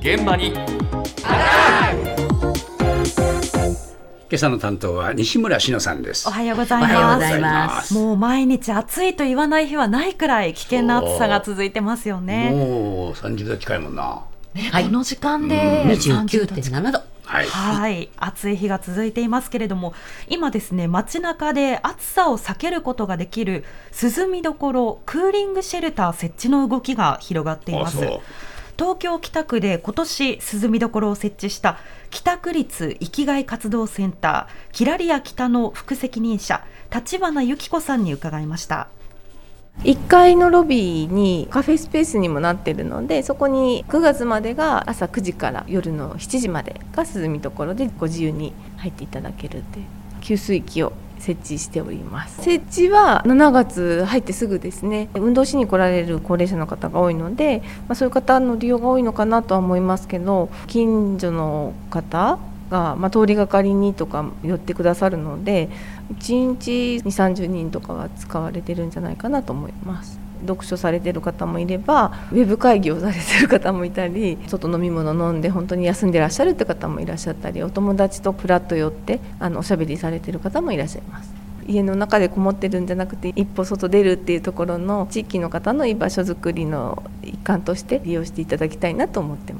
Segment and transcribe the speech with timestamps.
[0.00, 0.54] 現場に。
[4.30, 6.26] 今朝の担当は西村篠さんです。
[6.26, 7.94] おはようございおはようますございます。
[7.94, 12.50] もう毎日暑いと言わない日はないくらい危険な暑さが続いてますよね。
[12.50, 14.02] もう30度近いもんな。
[14.02, 14.84] はい。
[14.84, 17.02] この時間で30度近い29.7度。
[17.24, 17.46] はい。
[17.46, 19.94] はい、暑い日が続いていますけれども、
[20.28, 23.64] 今ですね、街中で暑さを避けることができる
[24.02, 27.98] 涼みどころ、クーリングシェルター設置の動きが広がっています。
[27.98, 28.20] あそう。
[28.80, 31.76] 東京北区で今年涼みどころを設置した
[32.08, 38.88] 北区立生きがい活動センターキラリア北の副責任者立花由紀子さんに伺いました。
[39.82, 52.42] 1階のロビーにカフェスペースにもなってるのでそこに9月までが朝9時から夜の7時までが涼みところでご自由に入っていただけるっていう給水器を設置しております。
[52.42, 55.08] 設置は7月入ってすぐですね。
[55.14, 62.38] 運動しに来られる高齢者の方が多いので、まあ、そういう方の利用が多いのかなとは思いますけど近所の方
[62.70, 65.68] が、まあ、通りがかりにとか寄ってくださるので
[66.14, 70.19] 1日2 3 0人とかは使われてるんじゃないかなと思います。
[70.42, 81.40] 読書されてる方もいればウェブ会議をされてる方もいたり外飲み物飲んで本当に休んでらっしゃるって方もいらっしゃったりお友達とプラッと寄ってあのおしゃべりされてる方もいらっしゃいます。
[81.66, 89.59] 家の中でこもってるんじゃなくて一歩外出るっていうところの地域の方の居場所づくりの一環として利用していただきたいなと思ってま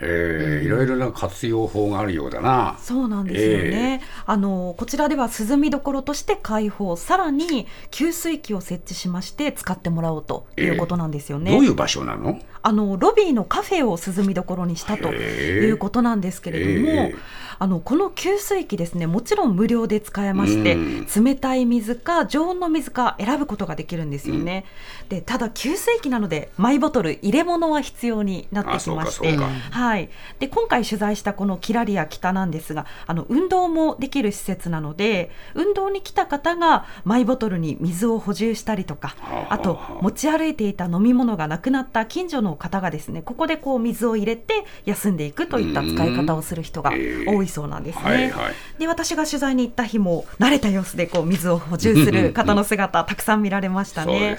[0.00, 2.76] へえいろいろな活用法があるようだな。
[2.80, 12.40] そうなんですよね、あのこちらでは涼みどころとして開放さらに給水器を設置しまして使ってもらおうということなんですよね、どういう場所なの？
[12.62, 17.12] あのロビーのカフェを涼みどころにしたということなんですけれども、
[17.58, 21.24] あのこの給水器ですねもちろん無料で使えまして、うん。
[21.24, 24.64] 冷たい水か常温の水か選ぶことができるんですよね、
[25.08, 29.50] でただ給水器なのでマイボトル入れ物は必要になってきましてあそうかそう
[29.86, 30.08] はい、
[30.40, 39.54] で今回取材したこのキラリア北なんですがあの運動もできる施設なので運動に来た方がマイボトルに水を補充したりとかはあ。
[39.54, 46.92] あと持ち歩いていた飲み物がなくなった近所の方がですねここでこう水を入れて休んでいくといった使い方をする人が
[47.26, 48.04] 多いそうなんですね。
[48.04, 48.54] はいはい。
[48.78, 54.36] で私が取材に行った日も慣れた様子でこう水を補充する方の姿たくさん見られましたね。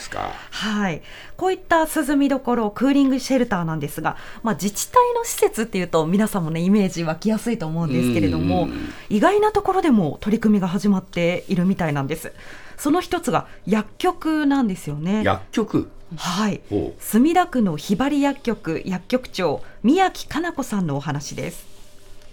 [0.51, 1.01] はい、
[1.35, 12.33] こういった涼みどころクーリングシェルターなんですが、まあ、自治体の施設っていうと皆さんもねイメージ湧きやすいと思うんですけれどもうん意外なところでも取り組みが始まっているみたいなんです。
[12.77, 15.23] その一つが薬局なんですよね。
[15.23, 15.89] 薬局？
[16.15, 16.61] はい。
[16.99, 21.77] 墨田区のひばり薬局薬局長宮城かな子さんのお話です。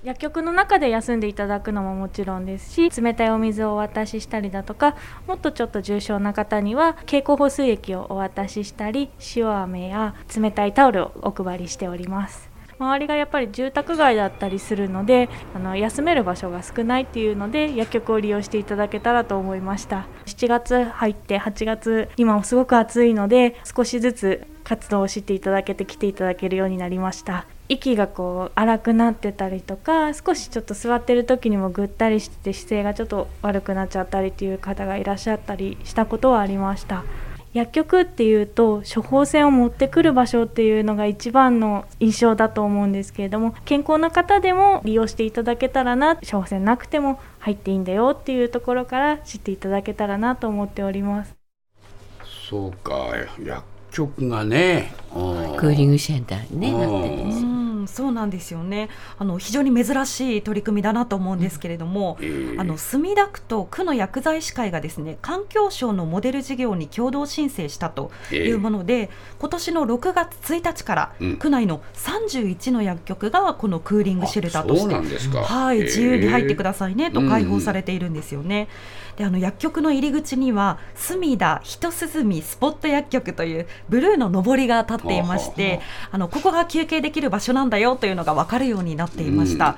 [0.04, 20.06] 薬局の中で休んでいただくのももちろんですし冷たいお水をお渡ししたりだとかもっとちょっと重症な方には経口補水液をお渡ししたり塩飴や冷たいタオルをお配りしております周りがやっぱり住宅街だったりするのであの休める場所が少ないっていうので薬局を利用していただけたらと思いました。
[20.26, 27.46] 7月入って8月今もすごく暑いので少しずつ活動をしていただけて来ていただけるようになりました。
[27.68, 37.04] 息がこう荒くなってたりとか少しちょっと座ってる時にもぐったりして姿勢がちょっと悪くなっちゃったりっていう方がいらっしゃったりしたことはありました。
[37.54, 51.34] 薬局っていうと処方箋を持ってくる場所っていうのが一番の印象だと思うんですけれども健康な方でも利用していただけたらな処方箋なくても入っていいんだよっていうところから知っていただけたらなと思っております。
[52.50, 53.08] そうか
[53.42, 55.56] 薬局がねうん。
[55.56, 57.53] クーリングシェンターに、ね、なってるんです
[57.86, 58.88] そうなんですよね。
[59.18, 62.60] あの非常に珍しい取り組みだなと思うんですけれども、ええ。
[62.60, 71.36] あの墨田区と区の薬剤師会がですね環境省のモデル事業に共同申請したというもので、今年の6月1日から、うん。
[71.36, 74.88] 区内の31の薬局がこのクーリングシェルターとし
[75.30, 78.68] てはい、自由に入ってくだださいねと開放されているんですよね。
[79.16, 85.80] であの薬局の入り口には墨田一涼スポット薬局というブルーの上りが立っていまして
[86.10, 89.76] あのここが休憩できる場所なんだよというのが分かるようになっていました。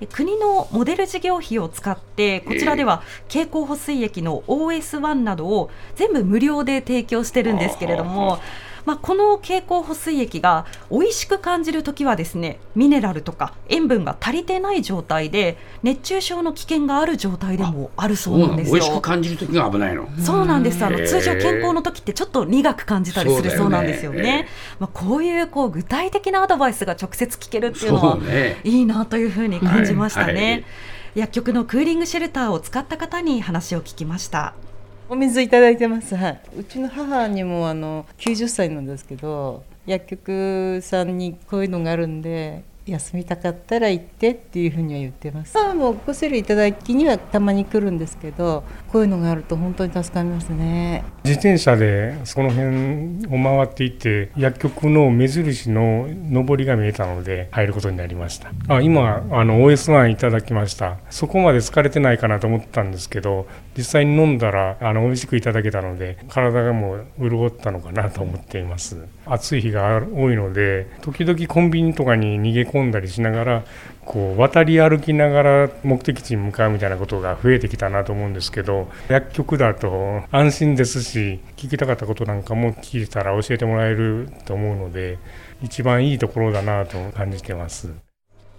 [0.00, 8.40] で国のモデル事業費を使ってこちらでは経口補水液の OS1 などを全部無料で提供してるんですけれども、
[8.84, 19.00] まあ、この経口補水液が美味しく感じるときはですねミネラルとか塩分が足りてない状態で熱中症の危険がある状態でもあるそうなんです美味しくよ。
[19.00, 20.08] 感じる時が危ないの？
[20.18, 24.48] そうなんですあの通常健康の時ってちょっと苦く感じたりするそうなんですよね。
[24.78, 28.18] まあ、こういうこう具体的なアドバイスが直接聞けるっていうのは
[28.64, 30.32] いいなというふうに感じましたね。
[30.32, 30.64] はいはい
[31.14, 34.52] 薬局のクーリングシェルターを使った方に話を聞きました。
[35.14, 36.16] お水いただいてます。
[36.16, 36.40] はい。
[36.58, 45.58] うちの母にもあの90歳なんですけど、薬局さんにこういうのがあるんで休みたかったら行ってっていうふうには言ってます。
[45.58, 51.02] あもうお薬いただきにはたまに来るんですけどこういうのがあると本当に助かりますね。
[51.24, 73.64] 自転車でその辺を回っていって薬局の目印の上りが見えたので入ることになりましたあ今あの OS1 いただきましたそこまで疲れてないかなと思ったんですけど実際に飲んだらあの美味しくいただけたので体がもう潤ったのかなと思っています暑い日が多いので時々コンビニとかに逃げ込んだりしながら
[74.04, 85.18] こう渡り歩きながら目的地に向かうみたいなことが増えてきたなと思うんですけど薬局だと安心ですし聞きたかったことなんかも聞いたら教えてもらえると思うので
[85.62, 87.92] 一番いいところだなと感じてます。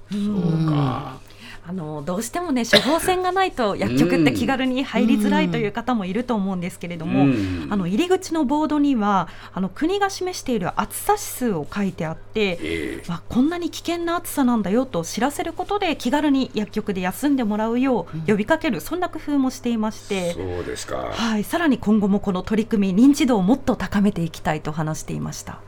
[0.10, 1.20] そうか。
[1.68, 20.34] あのどうしてもね処方箋がないと薬局って気軽に入りづらいという方もいると思うんですけれども、うんあの入り口のボードにはあの国が示している暑さ指数を書いてあって、えまあ、こんなに危険な暑さなんだよと知らせることで気軽に薬局で休んでもらうよう呼びかける、そんな工夫もしていましえて。
[20.34, 20.98] そうですか。
[21.12, 25.60] はい、さらに今後もこの取り組み認知度をもっと高めていきたいと話していました。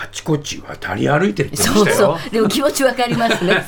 [0.00, 2.30] あちこち渡り歩いてるって言ってそうそましたよう。
[2.30, 3.64] でも気持ちわかりますね。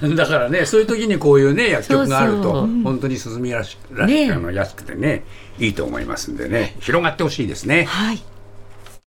[0.16, 2.52] だからね、そういう時にこういうね、薬局があると、
[2.82, 4.32] 本当に進みやすらしねえ。
[4.32, 5.24] あの安くてね、
[5.58, 7.84] いいと思いますんでね、広がってほしいですね。
[7.84, 8.22] はい